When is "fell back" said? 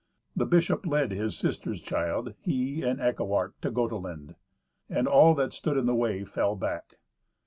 6.25-6.95